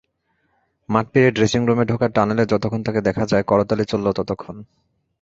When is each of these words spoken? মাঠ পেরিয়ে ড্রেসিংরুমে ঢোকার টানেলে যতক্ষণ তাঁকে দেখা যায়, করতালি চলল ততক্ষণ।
মাঠ 0.89 1.05
পেরিয়ে 1.11 1.31
ড্রেসিংরুমে 1.31 1.83
ঢোকার 1.85 2.11
টানেলে 2.11 2.43
যতক্ষণ 2.45 2.81
তাঁকে 2.83 3.01
দেখা 3.01 3.23
যায়, 3.25 3.43
করতালি 3.43 3.83
চলল 3.85 4.07
ততক্ষণ। 4.11 4.55